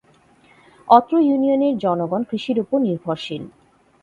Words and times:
অত্র 0.87 1.13
ইউনিয়নের 1.19 1.73
জনগণ 1.77 2.21
কৃষির 2.23 2.57
উপর 2.59 2.77
নির্ভরশীল। 2.81 3.43